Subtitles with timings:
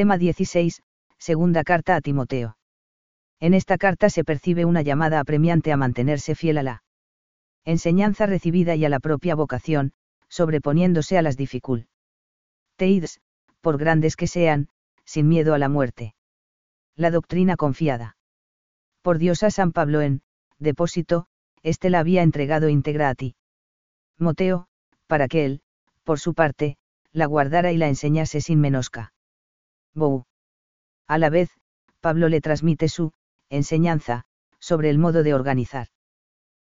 [0.00, 0.82] Tema 16,
[1.18, 2.56] segunda carta a Timoteo.
[3.38, 6.82] En esta carta se percibe una llamada apremiante a mantenerse fiel a la
[7.66, 9.92] enseñanza recibida y a la propia vocación,
[10.30, 13.20] sobreponiéndose a las dificultades,
[13.60, 14.70] por grandes que sean,
[15.04, 16.14] sin miedo a la muerte.
[16.96, 18.16] La doctrina confiada.
[19.02, 20.22] Por Dios a San Pablo en,
[20.58, 21.26] depósito,
[21.62, 23.36] éste la había entregado íntegra a ti.
[24.16, 24.66] Moteo,
[25.06, 25.60] para que él,
[26.04, 26.78] por su parte,
[27.12, 29.12] la guardara y la enseñase sin menosca.
[29.94, 30.24] Bou.
[31.06, 31.50] A la vez,
[32.00, 33.12] Pablo le transmite su,
[33.48, 34.24] enseñanza,
[34.58, 35.88] sobre el modo de organizar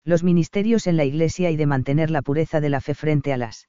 [0.04, 3.36] los ministerios en la Iglesia y de mantener la pureza de la fe frente a
[3.36, 3.68] las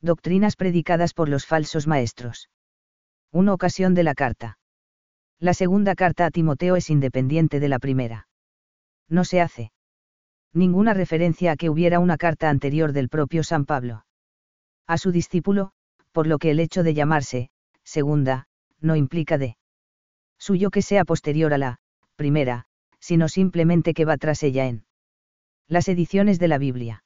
[0.00, 2.48] doctrinas predicadas por los falsos maestros.
[3.30, 4.58] Una ocasión de la carta.
[5.38, 8.28] La segunda carta a Timoteo es independiente de la primera.
[9.08, 9.72] No se hace
[10.54, 14.04] ninguna referencia a que hubiera una carta anterior del propio San Pablo.
[14.86, 15.72] A su discípulo,
[16.12, 17.50] por lo que el hecho de llamarse,
[17.84, 18.46] segunda,
[18.82, 19.56] no implica de
[20.38, 21.78] suyo que sea posterior a la,
[22.16, 22.66] primera,
[22.98, 24.84] sino simplemente que va tras ella en
[25.68, 27.04] las ediciones de la Biblia.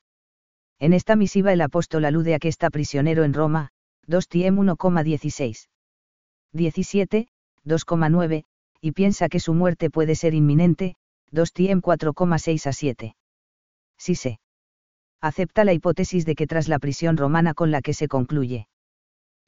[0.79, 3.71] En esta misiva el apóstol alude a que está prisionero en Roma,
[4.07, 5.69] 2 Tiem 1,16.
[6.53, 7.29] 17,
[7.65, 8.45] 2,9,
[8.81, 10.97] y piensa que su muerte puede ser inminente,
[11.31, 13.17] 2 Tiem 4,6 a 7.
[13.99, 14.41] Si se
[15.21, 18.69] acepta la hipótesis de que tras la prisión romana con la que se concluye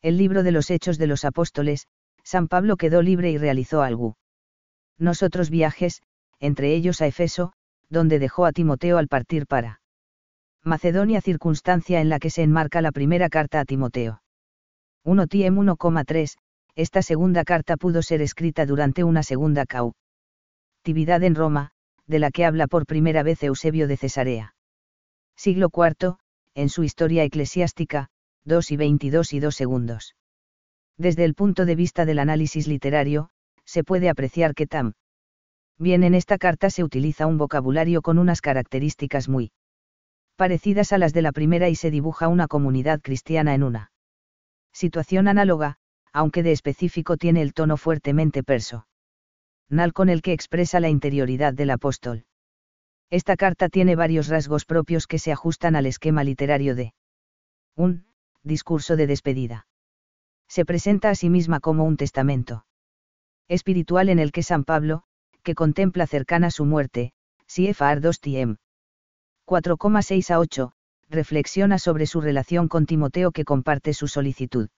[0.01, 1.87] el libro de los Hechos de los Apóstoles,
[2.29, 4.19] San Pablo quedó libre y realizó algo
[4.99, 6.03] nosotros viajes,
[6.41, 7.55] entre ellos a Efeso,
[7.89, 9.81] donde dejó a Timoteo al partir para
[10.63, 14.21] Macedonia, circunstancia en la que se enmarca la primera carta a Timoteo.
[15.05, 16.37] 1 Tiem 1,3,
[16.75, 21.71] esta segunda carta pudo ser escrita durante una segunda cautividad en Roma,
[22.07, 24.55] de la que habla por primera vez Eusebio de Cesarea.
[25.35, 26.17] Siglo IV,
[26.53, 28.11] en su historia eclesiástica,
[28.45, 30.18] 2 y 22 y 2 segundos.
[30.99, 33.31] Desde el punto de vista del análisis literario,
[33.65, 34.95] se puede apreciar que tam.
[35.79, 39.53] Bien en esta carta se utiliza un vocabulario con unas características muy
[40.35, 43.93] parecidas a las de la primera y se dibuja una comunidad cristiana en una
[44.73, 45.77] situación análoga,
[46.13, 48.89] aunque de específico tiene el tono fuertemente perso.
[49.69, 52.25] Nal con el que expresa la interioridad del apóstol.
[53.09, 56.93] Esta carta tiene varios rasgos propios que se ajustan al esquema literario de
[57.77, 58.07] un
[58.43, 59.68] discurso de despedida.
[60.49, 62.65] Se presenta a sí misma como un testamento
[63.49, 65.05] espiritual en el que San Pablo,
[65.43, 67.13] que contempla cercana su muerte,
[67.47, 68.57] CFR 2 TM.
[69.47, 70.73] 4,6 a 8,
[71.09, 74.69] reflexiona sobre su relación con Timoteo que comparte su solicitud.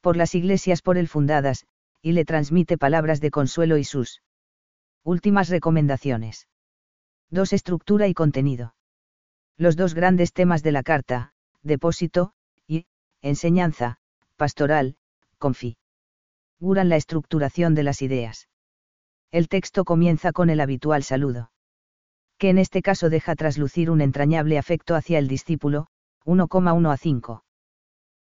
[0.00, 1.66] Por las iglesias por él fundadas,
[2.00, 4.22] y le transmite palabras de consuelo y sus
[5.02, 6.46] últimas recomendaciones.
[7.30, 7.52] 2.
[7.52, 8.74] Estructura y contenido.
[9.56, 12.32] Los dos grandes temas de la carta, depósito,
[12.66, 12.86] y,
[13.20, 13.99] enseñanza,
[14.40, 14.96] pastoral,
[15.36, 15.76] confi
[16.60, 18.48] la estructuración de las ideas.
[19.30, 21.50] El texto comienza con el habitual saludo.
[22.38, 25.88] Que en este caso deja traslucir un entrañable afecto hacia el discípulo,
[26.24, 27.44] 1,1 a 5.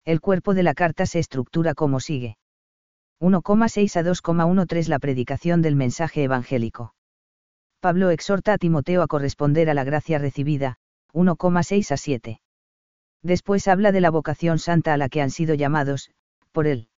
[0.04, 2.38] El cuerpo de la carta se estructura como sigue.
[3.22, 6.96] 1,6 a 2,13 La predicación del mensaje evangélico.
[7.80, 10.76] Pablo exhorta a Timoteo a corresponder a la gracia recibida,
[11.14, 12.42] 1,6 a 7.
[13.22, 16.12] Después habla de la vocación santa a la que han sido llamados,
[16.52, 16.90] por él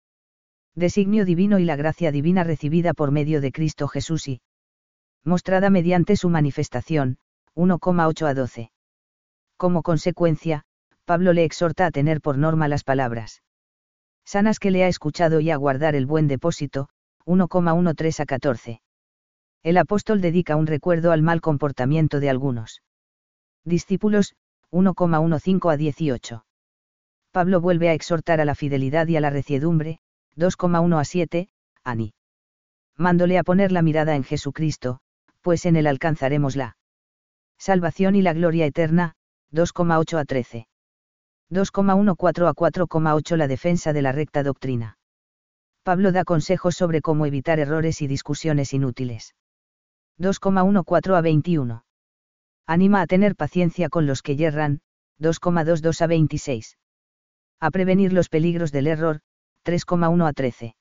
[0.76, 4.42] designio divino y la gracia divina recibida por medio de Cristo Jesús y
[5.24, 7.18] mostrada mediante su manifestación,
[7.56, 8.72] 1,8 a 12.
[9.58, 10.64] Como consecuencia,
[11.06, 13.42] Pablo le exhorta a tener por norma las palabras
[14.24, 16.88] sanas que le ha escuchado y a guardar el buen depósito,
[17.26, 18.82] 1,13 a 14.
[19.64, 22.82] El apóstol dedica un recuerdo al mal comportamiento de algunos
[23.66, 24.36] discípulos,
[24.72, 26.46] 1,15 a 18.
[27.32, 30.00] Pablo vuelve a exhortar a la fidelidad y a la reciedumbre,
[30.38, 31.50] 2,1 a 7,
[31.84, 32.14] Ani.
[32.98, 35.00] Mándole a poner la mirada en Jesucristo,
[35.42, 36.78] pues en él alcanzaremos la
[37.58, 39.14] salvación y la gloria eterna,
[39.52, 40.68] 2,8 a 13.
[41.52, 44.98] 2,14 a 4,8 La defensa de la recta doctrina.
[45.84, 49.36] Pablo da consejos sobre cómo evitar errores y discusiones inútiles.
[50.20, 51.84] 2,14 a 21.
[52.68, 54.82] Anima a tener paciencia con los que yerran,
[55.20, 56.78] 2,22 a 26.
[57.60, 59.20] A prevenir los peligros del error,
[59.66, 60.76] 3,1 a 13.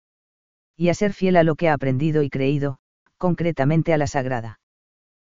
[0.76, 2.78] Y a ser fiel a lo que ha aprendido y creído,
[3.18, 4.60] concretamente a la Sagrada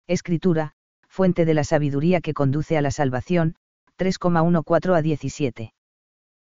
[0.08, 0.72] Escritura,
[1.08, 3.56] fuente de la sabiduría que conduce a la salvación,
[3.98, 5.72] 3,14 a 17.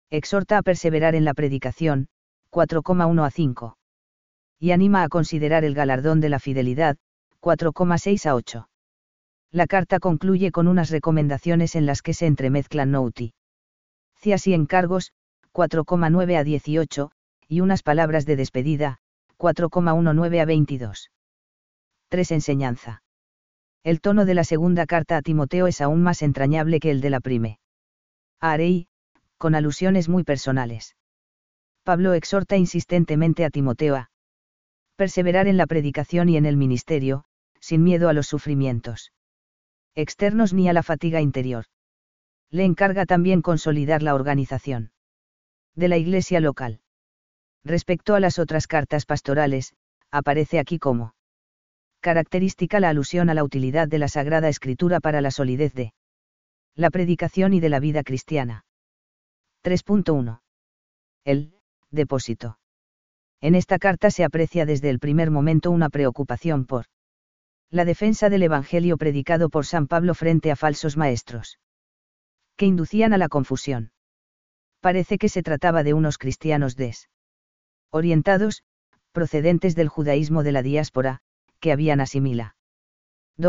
[0.10, 2.08] Exhorta a perseverar en la predicación,
[2.52, 3.78] 4,1 a 5.
[4.60, 6.98] Y anima a considerar el galardón de la fidelidad,
[7.42, 8.68] 4,6 a 8.
[9.54, 13.34] La carta concluye con unas recomendaciones en las que se entremezclan nouti.
[14.16, 15.12] Cias y encargos,
[15.54, 17.12] 4,9 a 18,
[17.50, 19.00] y unas palabras de despedida,
[19.38, 21.12] 4,19 a 22.
[22.08, 22.32] 3.
[22.32, 23.04] Enseñanza.
[23.84, 27.10] El tono de la segunda carta a Timoteo es aún más entrañable que el de
[27.10, 27.60] la prime.
[28.40, 28.88] Arei,
[29.38, 30.96] con alusiones muy personales.
[31.84, 34.12] Pablo exhorta insistentemente a Timoteo a
[34.96, 37.26] perseverar en la predicación y en el ministerio,
[37.60, 39.12] sin miedo a los sufrimientos
[39.96, 41.66] externos ni a la fatiga interior.
[42.50, 44.92] Le encarga también consolidar la organización
[45.76, 46.82] de la iglesia local.
[47.64, 49.74] Respecto a las otras cartas pastorales,
[50.12, 51.14] aparece aquí como
[52.02, 55.94] característica la alusión a la utilidad de la Sagrada Escritura para la solidez de
[56.76, 58.66] la predicación y de la vida cristiana.
[59.64, 60.42] 3.1.
[61.24, 61.54] El
[61.92, 62.58] depósito.
[63.40, 66.86] En esta carta se aprecia desde el primer momento una preocupación por
[67.72, 71.58] la defensa del Evangelio predicado por San Pablo frente a falsos maestros,
[72.58, 73.92] que inducían a la confusión.
[74.82, 77.10] Parece que se trataba de unos cristianos des
[77.90, 78.64] orientados,
[79.12, 81.22] procedentes del judaísmo de la diáspora,
[81.60, 82.56] que habían asimila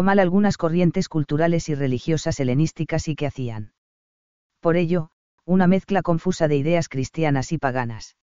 [0.00, 3.74] mal algunas corrientes culturales y religiosas helenísticas y que hacían.
[4.60, 5.10] Por ello,
[5.44, 8.16] una mezcla confusa de ideas cristianas y paganas.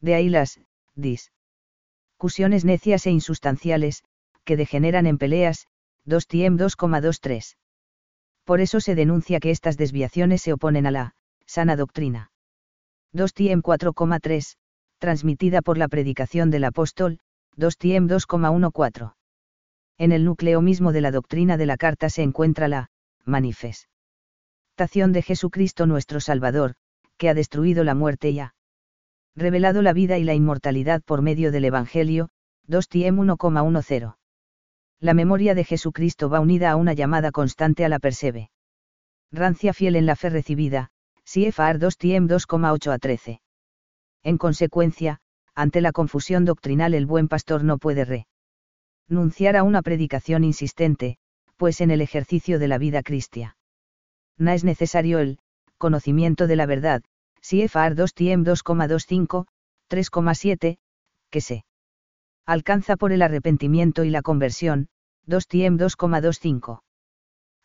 [0.00, 0.60] De ahí las,
[0.94, 4.04] discusiones necias e insustanciales,
[4.44, 5.66] que degeneran en peleas,
[6.04, 7.56] 2 TIEM 2,23.
[8.44, 11.14] Por eso se denuncia que estas desviaciones se oponen a la
[11.46, 12.30] sana doctrina.
[13.12, 14.56] 2 TIEM 4,3,
[14.98, 17.20] transmitida por la predicación del apóstol,
[17.56, 19.14] 2 TIEM 2,14.
[19.96, 22.90] En el núcleo mismo de la doctrina de la carta se encuentra la
[23.24, 26.74] manifestación de Jesucristo nuestro Salvador,
[27.16, 28.54] que ha destruido la muerte y ha
[29.36, 32.28] revelado la vida y la inmortalidad por medio del Evangelio,
[32.66, 34.16] 2 TIEM 1,10.
[35.04, 38.48] La memoria de Jesucristo va unida a una llamada constante a la perseve.
[39.30, 40.92] Rancia fiel en la fe recibida,
[41.24, 43.42] CFR 2 TIEM 2,8 a 13.
[44.22, 45.18] En consecuencia,
[45.54, 48.28] ante la confusión doctrinal el buen pastor no puede re
[49.06, 51.18] nunciar a una predicación insistente,
[51.58, 53.58] pues en el ejercicio de la vida cristia.
[54.38, 55.38] No es necesario el
[55.76, 57.02] conocimiento de la verdad,
[57.68, 59.44] FAR 2 TIEM 2,25,
[59.90, 60.78] 3,7,
[61.28, 61.66] que se
[62.46, 64.88] alcanza por el arrepentimiento y la conversión,
[65.26, 66.80] 2 TIEM 2,25.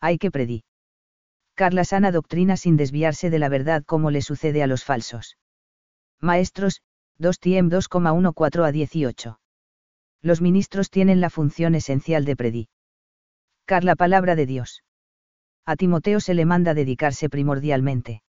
[0.00, 4.66] Hay que predicar la sana doctrina sin desviarse de la verdad como le sucede a
[4.66, 5.36] los falsos.
[6.20, 6.82] Maestros,
[7.18, 9.40] 2 TIEM 2,14 a 18
[10.22, 14.82] los ministros tienen la función esencial de predicar la palabra de Dios.
[15.64, 18.22] A Timoteo se le manda dedicarse primordialmente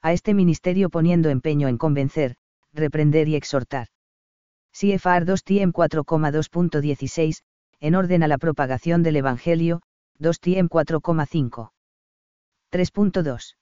[0.00, 2.36] a este ministerio poniendo empeño en convencer,
[2.72, 3.88] reprender y exhortar.
[4.70, 7.42] CFR 2 TIEM 4,2.16,
[7.80, 9.82] en orden a la propagación del Evangelio,
[10.18, 11.70] 2 TIEM 4,5.
[12.72, 13.56] 3.2.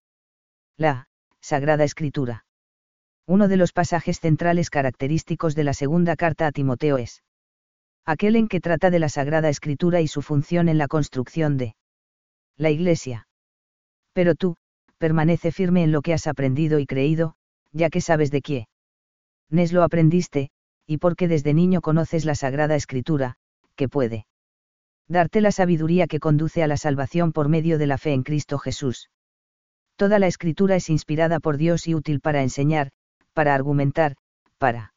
[0.78, 1.08] La
[1.40, 2.44] Sagrada Escritura.
[3.26, 7.22] Uno de los pasajes centrales característicos de la segunda carta a Timoteo es
[8.04, 11.74] aquel en que trata de la Sagrada Escritura y su función en la construcción de
[12.56, 13.26] la Iglesia.
[14.12, 14.56] Pero tú,
[14.98, 17.34] permanece firme en lo que has aprendido y creído,
[17.72, 18.66] ya que sabes de qué.
[19.50, 20.50] Nes lo aprendiste,
[20.86, 23.36] y porque desde niño conoces la Sagrada Escritura,
[23.76, 24.26] que puede
[25.08, 28.58] darte la sabiduría que conduce a la salvación por medio de la fe en Cristo
[28.58, 29.08] Jesús.
[29.94, 32.90] Toda la escritura es inspirada por Dios y útil para enseñar,
[33.32, 34.16] para argumentar,
[34.58, 34.92] para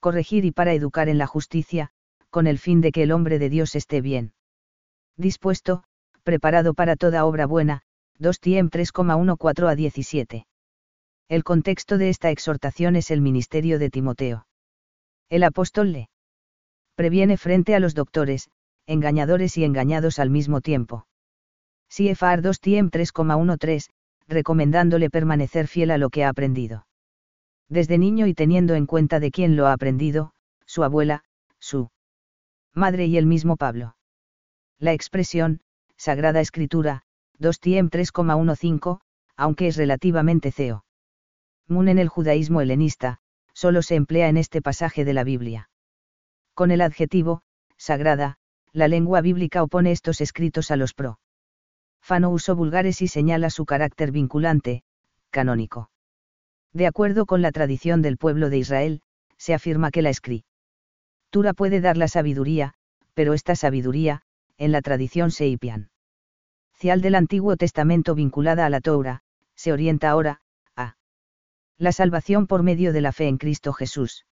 [0.00, 1.90] corregir y para educar en la justicia,
[2.30, 4.32] con el fin de que el hombre de Dios esté bien.
[5.16, 5.84] Dispuesto,
[6.22, 7.82] preparado para toda obra buena,
[8.18, 10.46] 2 Tiem 3,14 a 17.
[11.28, 14.46] El contexto de esta exhortación es el ministerio de Timoteo.
[15.28, 16.08] El apóstol le
[16.98, 18.50] previene frente a los doctores,
[18.84, 21.06] engañadores y engañados al mismo tiempo.
[21.86, 23.90] CFR 2 Tiem 3,13,
[24.26, 26.88] recomendándole permanecer fiel a lo que ha aprendido.
[27.68, 30.32] Desde niño y teniendo en cuenta de quién lo ha aprendido,
[30.66, 31.22] su abuela,
[31.60, 31.88] su
[32.74, 33.94] madre y el mismo Pablo.
[34.80, 35.60] La expresión,
[35.96, 37.02] Sagrada Escritura,
[37.38, 38.98] 2 Tiem 3,15,
[39.36, 40.84] aunque es relativamente ceo.
[41.68, 43.18] Mun en el judaísmo helenista,
[43.52, 45.67] solo se emplea en este pasaje de la Biblia.
[46.58, 47.42] Con el adjetivo,
[47.76, 48.36] sagrada,
[48.72, 51.20] la lengua bíblica opone estos escritos a los pro.
[52.02, 54.82] Fano uso vulgares y señala su carácter vinculante,
[55.30, 55.92] canónico.
[56.72, 59.02] De acuerdo con la tradición del pueblo de Israel,
[59.36, 62.74] se afirma que la escritura puede dar la sabiduría,
[63.14, 64.22] pero esta sabiduría,
[64.56, 65.90] en la tradición seipian.
[66.74, 69.20] Cial del Antiguo Testamento vinculada a la Torah,
[69.54, 70.40] se orienta ahora,
[70.74, 70.96] a
[71.76, 74.26] la salvación por medio de la fe en Cristo Jesús.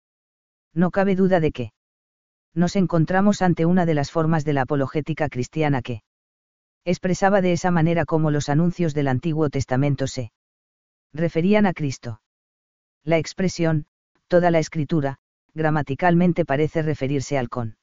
[0.72, 1.73] No cabe duda de que
[2.54, 6.02] nos encontramos ante una de las formas de la apologética cristiana que
[6.84, 10.32] expresaba de esa manera como los anuncios del Antiguo Testamento se
[11.12, 12.20] referían a Cristo.
[13.04, 13.86] La expresión,
[14.28, 15.18] toda la escritura,
[15.54, 17.76] gramaticalmente parece referirse al con.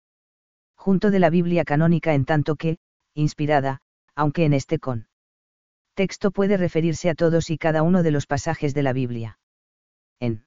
[0.75, 2.77] Junto de la Biblia canónica en tanto que,
[3.13, 3.79] inspirada,
[4.15, 5.07] aunque en este con.
[5.93, 9.39] Texto puede referirse a todos y cada uno de los pasajes de la Biblia.
[10.19, 10.45] En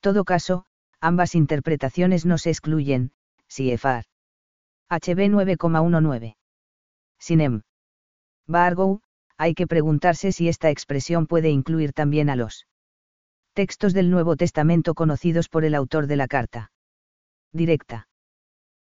[0.00, 0.64] todo caso,
[1.00, 3.12] ambas interpretaciones no se excluyen,
[3.48, 4.04] si EFAR.
[4.88, 6.36] HB 9,19.
[7.18, 7.62] Sinem.
[8.46, 9.00] Bargo,
[9.36, 12.66] hay que preguntarse si esta expresión puede incluir también a los
[13.52, 16.70] textos del Nuevo Testamento conocidos por el autor de la carta.
[17.52, 18.08] Directa.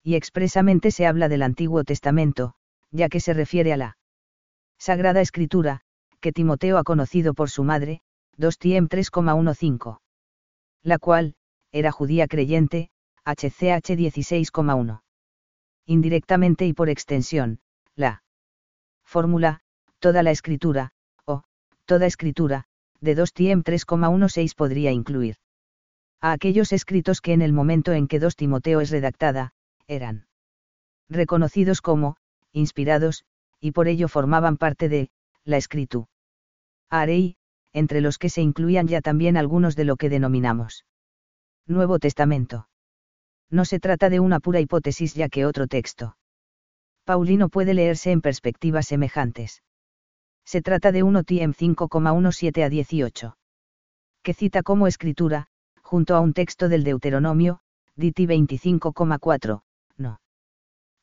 [0.02, 2.54] Y expresamente se habla del Antiguo Testamento,
[2.90, 3.96] ya que se refiere a la
[4.78, 5.80] Sagrada Escritura,
[6.20, 8.00] que Timoteo ha conocido por su madre,
[8.36, 9.98] 2 Tiem 3,15.
[10.82, 11.34] La cual,
[11.72, 12.90] era judía creyente,
[13.24, 15.02] HCH 16,1.
[15.86, 17.60] Indirectamente y por extensión,
[17.94, 18.22] la
[19.02, 19.60] fórmula,
[19.98, 20.92] toda la escritura,
[21.24, 21.42] o,
[21.84, 22.66] toda escritura,
[23.00, 25.36] de 2 Tiem 3,16 podría incluir
[26.20, 29.52] a aquellos escritos que en el momento en que 2 Timoteo es redactada,
[29.86, 30.26] eran
[31.08, 32.16] reconocidos como,
[32.52, 33.24] inspirados,
[33.58, 35.10] y por ello formaban parte de,
[35.44, 36.08] la escritura.
[36.90, 37.36] Arei,
[37.72, 40.84] entre los que se incluían ya también algunos de lo que denominamos
[41.66, 42.69] Nuevo Testamento.
[43.50, 46.16] No se trata de una pura hipótesis ya que otro texto.
[47.04, 49.62] Paulino puede leerse en perspectivas semejantes.
[50.44, 53.36] Se trata de 1 TM 5,17 a 18.
[54.22, 55.46] Que cita como escritura,
[55.82, 57.60] junto a un texto del Deuteronomio,
[57.96, 59.62] DT 25,4,
[59.96, 60.20] no.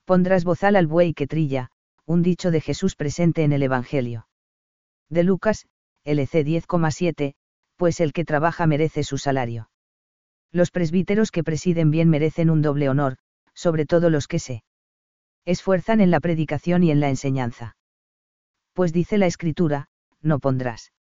[0.05, 1.69] Pondrás bozal al buey que trilla,
[2.05, 4.27] un dicho de Jesús presente en el Evangelio.
[5.09, 5.67] De Lucas,
[6.05, 7.33] LC 10,7,
[7.75, 9.69] pues el que trabaja merece su salario.
[10.51, 13.17] Los presbíteros que presiden bien merecen un doble honor,
[13.53, 14.63] sobre todo los que se
[15.45, 17.75] esfuerzan en la predicación y en la enseñanza.
[18.73, 19.87] Pues dice la Escritura,
[20.21, 20.91] no pondrás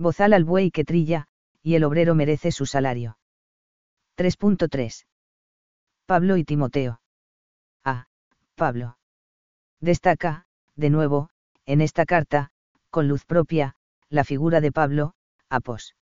[0.00, 1.26] bozal al buey que trilla,
[1.62, 3.18] y el obrero merece su salario.
[4.16, 5.04] 3.3.
[6.06, 7.00] Pablo y Timoteo.
[7.84, 8.06] A.
[8.54, 8.96] Pablo.
[9.80, 11.30] Destaca, de nuevo,
[11.66, 12.50] en esta carta,
[12.90, 13.76] con luz propia,
[14.08, 15.14] la figura de Pablo,
[15.48, 15.94] após.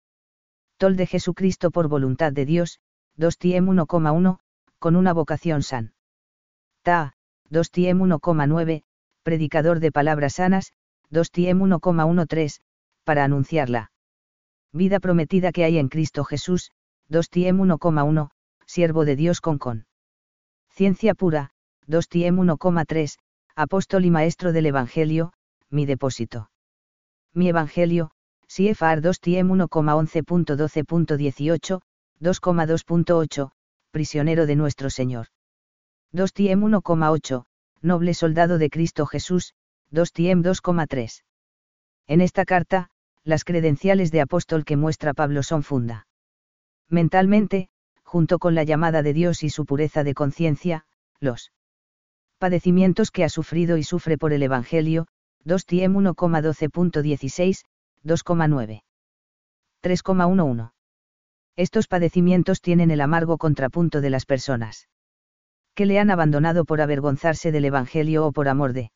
[0.78, 2.80] Tol de Jesucristo por voluntad de Dios,
[3.16, 4.38] 2 Tiem 1,1,
[4.78, 5.94] con una vocación san.
[6.82, 7.14] Ta,
[7.48, 8.82] 2 Tiem 1,9,
[9.22, 10.72] predicador de palabras sanas,
[11.10, 12.60] 2 Tiem 1,13,
[13.04, 13.90] para anunciarla.
[14.72, 16.72] Vida prometida que hay en Cristo Jesús,
[17.08, 18.30] 2 Tiem 1,1,
[18.66, 19.86] siervo de Dios con con.
[20.70, 21.50] Ciencia pura,
[21.86, 23.18] 2 Tiem 1,3,
[23.54, 25.32] apóstol y maestro del Evangelio,
[25.70, 26.50] mi depósito.
[27.32, 28.10] Mi Evangelio,
[28.48, 31.80] CFR 2 TM 1,11.12.18,
[32.20, 33.50] 2,2.8,
[33.90, 35.26] prisionero de nuestro Señor.
[36.12, 37.44] 2 TM 1,8,
[37.82, 39.54] noble soldado de Cristo Jesús,
[39.90, 41.22] 2 TM 2,3.
[42.06, 42.90] En esta carta,
[43.24, 46.06] las credenciales de apóstol que muestra Pablo son funda.
[46.88, 47.68] Mentalmente,
[48.04, 50.86] junto con la llamada de Dios y su pureza de conciencia,
[51.18, 51.50] los
[52.38, 55.08] padecimientos que ha sufrido y sufre por el Evangelio,
[55.44, 57.64] 2 TM 1,12.16,
[58.06, 58.82] 2,9.
[59.82, 60.72] 3,11.
[61.56, 64.88] Estos padecimientos tienen el amargo contrapunto de las personas
[65.74, 68.92] que le han abandonado por avergonzarse del Evangelio o por amor de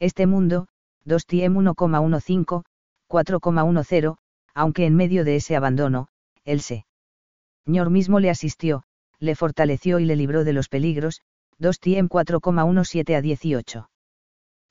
[0.00, 0.66] este mundo,
[1.04, 2.64] 2 TM 1,15,
[3.08, 4.16] 4,10,
[4.54, 6.08] aunque en medio de ese abandono,
[6.44, 8.82] el Señor mismo le asistió,
[9.20, 11.20] le fortaleció y le libró de los peligros,
[11.58, 13.88] 2 Tiem 4,17 a 18.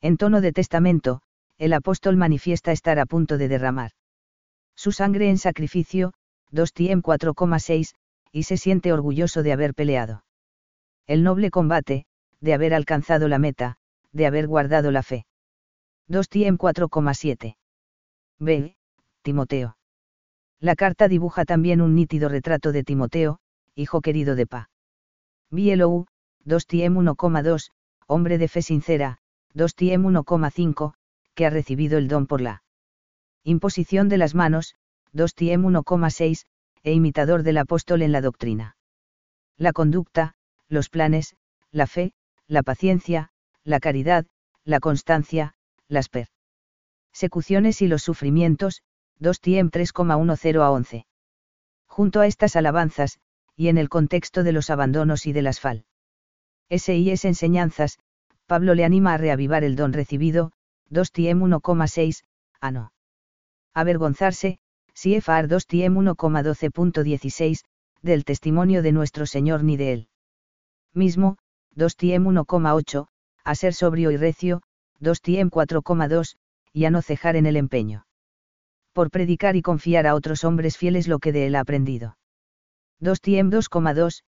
[0.02, 1.22] En tono de testamento,
[1.62, 3.92] el apóstol manifiesta estar a punto de derramar
[4.76, 6.12] su sangre en sacrificio,
[6.50, 7.94] 2 Tiem 4,6,
[8.32, 10.24] y se siente orgulloso de haber peleado.
[11.06, 12.06] El noble combate,
[12.40, 13.78] de haber alcanzado la meta,
[14.12, 15.28] de haber guardado la fe.
[16.08, 17.58] 2 Tiem 4,7.
[18.40, 18.76] B.
[19.22, 19.78] Timoteo.
[20.60, 23.38] La carta dibuja también un nítido retrato de Timoteo,
[23.76, 24.70] hijo querido de Pa.
[25.52, 26.08] Bielou,
[26.44, 27.70] 2 TM 1,2,
[28.08, 29.20] hombre de fe sincera,
[29.54, 30.96] 2 TM 1,5,
[31.36, 32.64] que ha recibido el don por la
[33.44, 34.76] imposición de las manos,
[35.14, 36.46] 2 TM 1,6,
[36.84, 38.76] e imitador del apóstol en la doctrina.
[39.58, 40.36] La conducta,
[40.68, 41.36] los planes,
[41.72, 42.14] la fe,
[42.48, 43.30] la paciencia,
[43.64, 44.26] la caridad,
[44.64, 45.54] la constancia,
[45.88, 48.82] las persecuciones y los sufrimientos,
[49.20, 51.06] 2 TM 3,10 a 11.
[51.88, 53.20] Junto a estas alabanzas,
[53.56, 55.86] y en el contexto de los abandonos y de las fal
[56.70, 58.00] SIS enseñanzas,
[58.48, 60.52] Pablo le anima a reavivar el don recibido,
[60.92, 62.24] 2 TM 1,6,
[62.60, 62.94] a no
[63.74, 64.60] avergonzarse,
[64.94, 67.64] CFR 2 TM 1,12.16,
[68.02, 70.08] del testimonio de nuestro Señor ni de él.
[70.94, 71.38] Mismo,
[71.76, 73.08] 2 TM 1,8,
[73.44, 74.62] a ser sobrio y recio,
[75.00, 76.36] 2 TM 4,2,
[76.74, 78.06] y a no cejar en el empeño.
[78.94, 82.18] Por predicar y confiar a otros hombres fieles lo que de él ha aprendido.
[83.00, 84.24] 2 TIEM 2,2,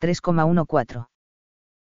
[0.00, 1.08] 3,14.